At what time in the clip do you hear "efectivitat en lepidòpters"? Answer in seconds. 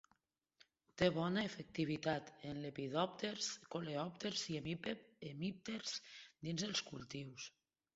1.49-3.53